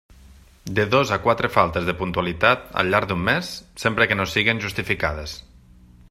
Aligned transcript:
De 0.77 0.85
dos 0.93 1.11
a 1.17 1.17
quatre 1.25 1.51
faltes 1.57 1.85
de 1.89 1.95
puntualitat 1.99 2.65
al 2.83 2.89
llarg 2.93 3.11
d'un 3.11 3.21
mes, 3.27 3.51
sempre 3.85 4.09
que 4.13 4.17
no 4.21 4.29
siguen 4.35 4.63
justificades. 4.67 5.37